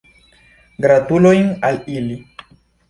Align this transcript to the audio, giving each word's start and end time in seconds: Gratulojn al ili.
Gratulojn 0.85 1.55
al 1.71 1.81
ili. 1.99 2.21